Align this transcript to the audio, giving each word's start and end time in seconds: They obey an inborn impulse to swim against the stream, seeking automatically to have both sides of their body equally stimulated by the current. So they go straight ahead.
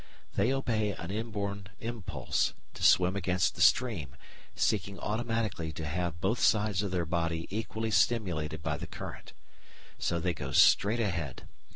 They 0.33 0.51
obey 0.51 0.93
an 0.95 1.11
inborn 1.11 1.67
impulse 1.79 2.55
to 2.73 2.81
swim 2.81 3.15
against 3.15 3.53
the 3.53 3.61
stream, 3.61 4.15
seeking 4.55 4.97
automatically 4.99 5.71
to 5.73 5.85
have 5.85 6.19
both 6.19 6.39
sides 6.39 6.81
of 6.81 6.89
their 6.89 7.05
body 7.05 7.45
equally 7.51 7.91
stimulated 7.91 8.63
by 8.63 8.77
the 8.77 8.87
current. 8.87 9.33
So 9.99 10.19
they 10.19 10.33
go 10.33 10.53
straight 10.53 10.99
ahead. 10.99 11.47